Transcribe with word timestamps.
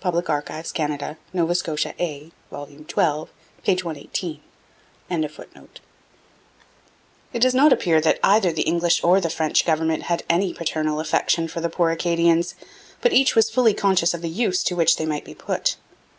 Public 0.00 0.30
Archives, 0.30 0.72
Canada. 0.72 1.18
Nova 1.34 1.54
Scotia 1.54 1.92
A, 2.00 2.30
vol. 2.50 2.66
xii, 2.66 3.28
p. 3.62 3.74
118.] 3.74 4.40
It 7.34 7.38
does 7.38 7.54
not 7.54 7.74
appear 7.74 8.00
that 8.00 8.18
either 8.24 8.52
the 8.54 8.62
English 8.62 9.04
or 9.04 9.20
the 9.20 9.28
French 9.28 9.66
government 9.66 10.04
had 10.04 10.22
any 10.30 10.54
paternal 10.54 10.98
affection 10.98 11.46
for 11.46 11.60
the 11.60 11.68
poor 11.68 11.90
Acadians; 11.90 12.54
but 13.02 13.12
each 13.12 13.36
was 13.36 13.50
fully 13.50 13.74
conscious 13.74 14.14
of 14.14 14.22
the 14.22 14.30
use 14.30 14.62
to 14.64 14.74
which 14.76 14.96
they 14.96 15.04
might 15.04 15.26
be 15.26 15.34
put. 15.34 15.76